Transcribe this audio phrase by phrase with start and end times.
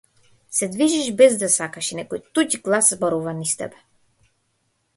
[0.59, 3.87] Се движиш без да сакаш и некој туѓ глас зборува низ тебе.